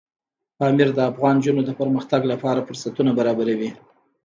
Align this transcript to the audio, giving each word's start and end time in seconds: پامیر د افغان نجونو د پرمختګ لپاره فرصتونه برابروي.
پامیر 0.57 0.89
د 0.93 0.99
افغان 1.11 1.35
نجونو 1.39 1.61
د 1.65 1.71
پرمختګ 1.79 2.21
لپاره 2.31 2.65
فرصتونه 2.67 3.11
برابروي. 3.19 3.71